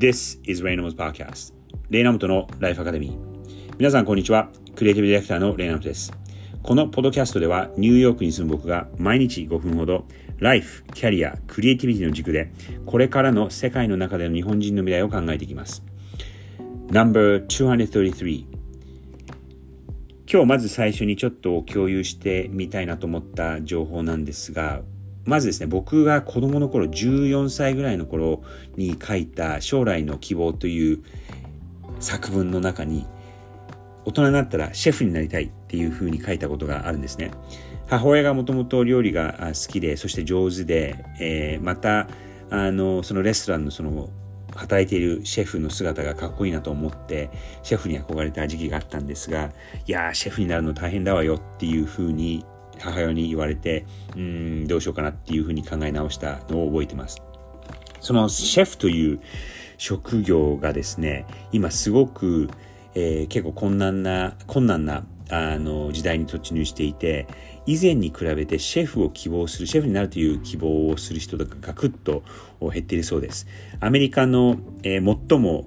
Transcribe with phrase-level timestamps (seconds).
[0.00, 1.52] This is Raynamo's Podcast.
[1.90, 4.48] レイナムトのライフアカデミー皆さんこんにちは。
[4.74, 6.10] クリエイティブディレクターのレイナムトです。
[6.62, 10.06] このポッドキャストではニューヨークに住む僕が毎日5分ほど
[10.38, 12.50] ライフ、キャリア、クリエイティビティの軸で
[12.86, 15.84] これからの世界の中での日本人の未来を考えていきます。
[16.90, 18.46] No.233
[20.32, 24.80] 今日まず最初にちょっと共有してみたいなと思った情報なんですが
[25.24, 28.42] まずですね、僕が子供の頃、14歳ぐらいの頃
[28.76, 31.02] に書いた将来の希望という
[32.00, 33.06] 作文の中に、
[34.04, 37.30] 大人になったらシェフになりたいっていうふうに書いたことがあるんですね。
[37.86, 42.08] 母親がもともと料理が好きで、そして上手で、えー、また、
[42.48, 44.08] あの、そのレストランのその、
[44.54, 47.30] 働いているシェフの姿がかっこいいなと思って、
[47.62, 49.50] シェフに憧れた時期があったんですが、
[49.86, 52.44] いやー、シェフになるの大変だわよっていうふうに
[52.80, 57.22] 母親に言われて、うん、どうしようかなっていうふうに考え直したのを覚えてます。
[58.00, 59.20] そのシェフという
[59.78, 62.50] 職業がですね、今すごく、
[62.94, 67.26] えー、結構困難な、困難なあの時代に突入していて、
[67.66, 72.22] 以前に比べてシェフを希望する、シェフになるという希望をする人がガクッと
[72.60, 73.46] 減っているそうです。
[73.80, 75.66] アメリカの、えー、最も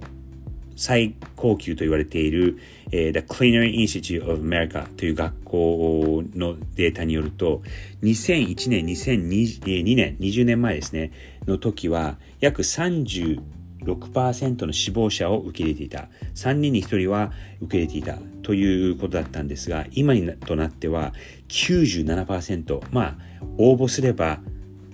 [0.76, 2.58] 最高級と言われている、
[2.92, 7.62] えー、The Culinary Institute of America という学校のデータによると、
[8.02, 11.12] 2001年、2002年、20年前ですね、
[11.48, 16.08] の時は、約36%の死亡者を受け入れていた。
[16.36, 20.14] 3人に1人は受け入れていたということだったんですが、今
[20.46, 21.14] となっては
[21.50, 23.16] 97%、まあ、
[23.58, 24.40] 応募すれば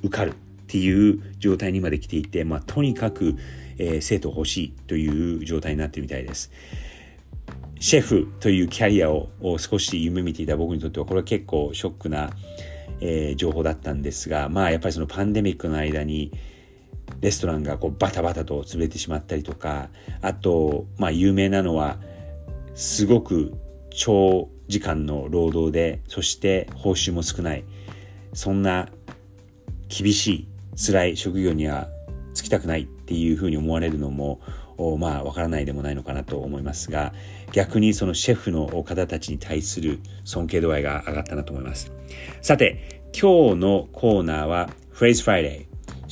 [0.04, 0.34] 受かるっ
[0.68, 3.36] ていう状態にまで来ていて、まあ、とにかく
[3.80, 6.52] えー、生徒欲しいという状態になってるみたいです。
[7.80, 12.30] シェフというキャリアを少し夢見ていた僕にとってはこれは結構ショックな、
[13.00, 16.34] えー、情報だったんですがまあやっぱりそのパンデミックの間に
[17.22, 19.90] レストランがこうバタバタと潰れてしまったりとか
[20.22, 22.00] あとまあ有名なのは
[22.76, 23.54] すごく
[23.92, 27.64] 長時間の労働でそして報酬も少ない
[28.34, 28.90] そんな
[29.88, 31.88] 厳しい辛い職業には
[32.34, 34.40] つきたくないっていうふうに思われるのも
[35.00, 37.12] まあわからないでもないのかなと思いますが
[37.52, 41.92] 逆にそのシェフの方たちに対する尊敬度合いが上がったなと思います。
[42.44, 45.66] さて今日のコーナーは Phrase Friday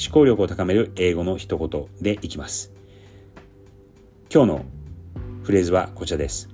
[0.04, 2.74] 思考力を高める英語の一言でいきます。
[4.34, 4.66] 今日の
[5.44, 6.50] フレーズはこちらです。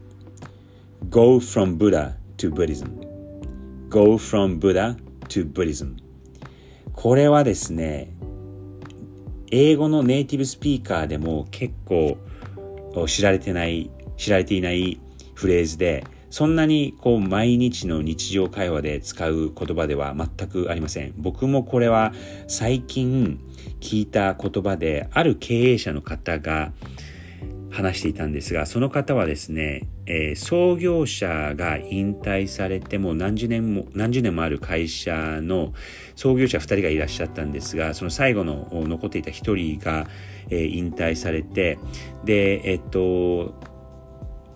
[1.09, 2.89] Go from Buddha to Buddhism
[3.87, 4.97] Go from Buddha
[5.29, 5.95] to Buddhism
[6.91, 8.12] これはですね
[9.55, 12.17] 英語のネイティブスピーカーでも結構
[13.05, 14.99] 知られてない、知られていない
[15.35, 21.13] フレーズで、そんなにこう毎日の日常会話で使う言葉では全くありません。
[21.17, 22.13] 僕もこれは
[22.47, 23.39] 最近
[23.79, 26.73] 聞いた言葉で、ある経営者の方が
[27.73, 35.73] 話していたんですが、その方はですね、えー、創業者が引退されても何十年も、何十年もある会社の
[36.15, 40.07] 創業者2人がいらっしゃったんですが、その最後の残っていた1人が、
[40.51, 41.79] えー、引退されて、
[42.23, 43.55] で、えっと、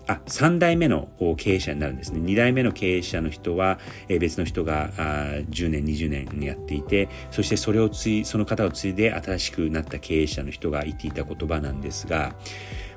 [0.08, 2.20] あ、3代目の経営者になるんですね。
[2.20, 5.02] 2代目の経営者の人は、え、別の人があ
[5.50, 12.34] 10年、20年やっていて、そしてそれを継い、その方を継いで新しくなった経営者の人が言っていた言葉なんですが、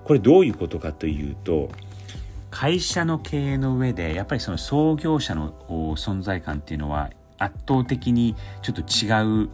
[0.03, 1.69] これどういうことかというと
[2.49, 5.53] 会社の経営の上でやっぱりその創業者の
[5.95, 9.49] 存在感っていうのは圧倒的にちょっと違う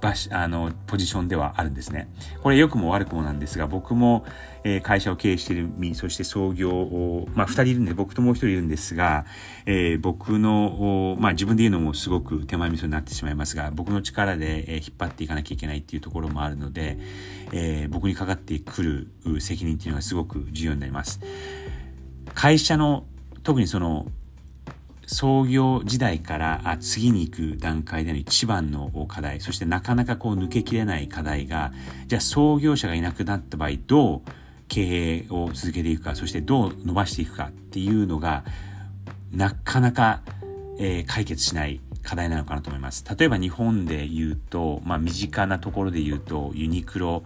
[0.00, 2.08] 場所あのポジションではあるんですね。
[2.42, 4.24] これ良くも悪くもなんですが僕も、
[4.64, 9.26] えー、会社を経営している身そして創業をまあ2人いるんで僕ともう1人いるんですが、
[9.66, 16.98] えー、僕のまあ自分で言うのもすごく手前味噌になってしまいますが僕の力で、え、引っ張っていかなきゃいけないっていうところもあるので、
[17.52, 21.20] えー、僕にかかってくる責任っていうのがすごく重要になります。
[22.34, 23.04] 会社の
[23.42, 24.06] 特にその
[25.08, 31.72] 創業時代から次に行く段階での一番の課題、そしてなかなかこう抜けきれない課題が、
[32.06, 34.20] じゃあ創業者がいなくなった場合、どう
[34.68, 38.44] 経営を続けていくか、そしてどう伸ばしていくかっていうのが、
[39.32, 40.20] なかなか、
[40.78, 43.02] えー、解決しない課題なのかなと思います。
[43.18, 47.24] 例えば日本で言うと、まあ身近なところで言うと、ユニクロ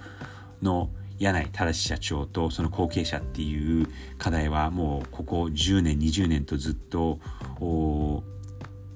[0.62, 0.88] の
[1.22, 3.86] 柳井正社長とその後継者っていう
[4.18, 7.20] 課題はもうここ10年20年とずっと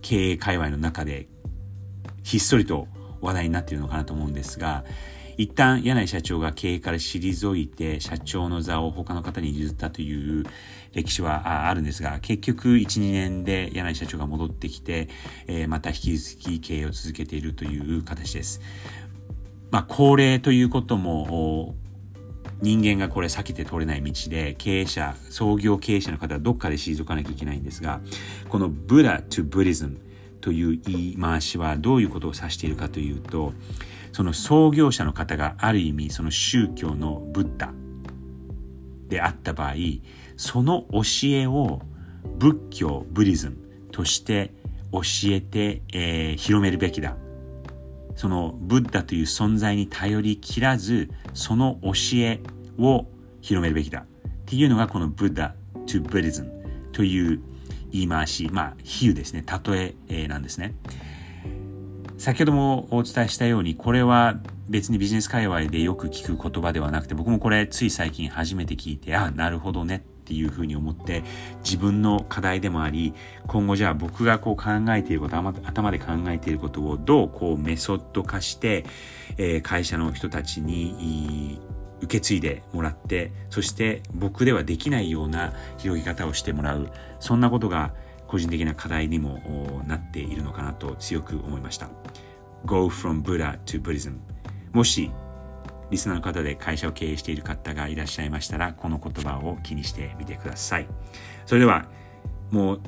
[0.03, 1.29] 経営界隈の中で
[2.25, 2.89] ひっそりと
[3.21, 4.85] 話題になっているのかなと思うんですが
[5.37, 10.45] 一旦柳井社長が経営から退いて社長の座を他の方に譲ったという
[10.95, 15.11] 歴史はあるんですが結局12年で柳井社長が戻ってきて、
[15.47, 18.63] えまた引き続き経営を続けているという形です。
[19.71, 21.75] まあ、高齢ということも
[22.63, 28.01] 人間がこれ避けて通れない道で経営者創業経営者の方はどっかで退かなきゃいけないんですが
[28.49, 29.99] このブラ to Buddhism
[30.41, 33.53] という言い回しはどういうことを指しているかというと
[34.13, 37.73] その創業者の方がある意味その宗教のブッダ
[39.09, 39.75] であった場合
[40.37, 41.83] その教えを
[42.39, 43.57] 仏教ブディズム
[43.93, 44.53] として
[44.93, 47.17] 教えて、えー、広めるべきだ。
[48.17, 52.41] そのブッダという存在に頼りきらずその教え
[52.79, 53.07] を
[53.41, 54.05] 広めるべきだっ
[54.47, 55.55] ていうのがこのブッダ
[55.87, 56.51] to Buddhism
[56.93, 57.41] という
[57.93, 59.45] 言い回しまあ比喩ですね。
[59.65, 60.75] 例えなんですね。
[62.19, 70.05] 先ほどもお伝えしたようにこれは別にビジネス界隈でよく聞く言葉ではなくて僕もこれつい最近初めて聞いてあなるほどね。
[70.27, 71.23] っていうふうに思って
[71.65, 73.15] 自分の課題でもあり
[73.47, 78.85] 今後じゃあ僕がこう考えていること頭で考えていることをどうこうメソッド化して、
[79.39, 81.61] えー、会社の人たちに
[82.01, 86.91] 受け継いでもらってそして僕ではできないような広げ方をしてもらう
[87.21, 87.95] そんなことが
[88.27, 91.89] 個人的な課題にもなっているのかなと強く思いました。
[92.65, 94.17] Go from Buddha to Buddhism
[94.73, 95.13] もし
[95.91, 100.87] リスナーの方で会社を経営している方がいらっしゃいましたら、この言葉を気にしてみてください。
[101.45, 101.87] それでは、
[102.51, 102.81] もう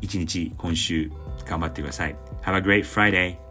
[0.00, 1.10] 一日今週
[1.46, 2.16] 頑張ってください。
[2.42, 3.47] Have a great Friday!